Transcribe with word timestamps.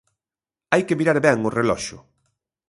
Hai 0.71 0.81
que 0.87 0.97
mirar 0.99 1.17
ben 1.25 1.39
o 1.47 1.53
reloxo. 1.59 1.97